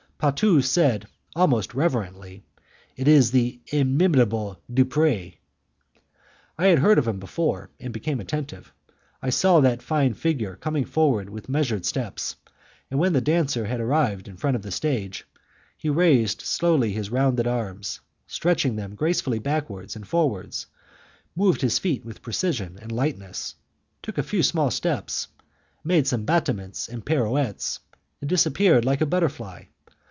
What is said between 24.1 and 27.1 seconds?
a few small steps, made some battements and